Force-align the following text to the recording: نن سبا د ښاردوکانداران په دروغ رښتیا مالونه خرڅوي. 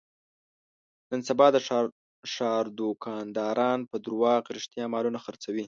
نن 1.11 1.21
سبا 1.29 1.47
د 1.55 1.57
ښاردوکانداران 2.33 3.79
په 3.89 3.95
دروغ 4.05 4.43
رښتیا 4.57 4.85
مالونه 4.93 5.19
خرڅوي. 5.25 5.59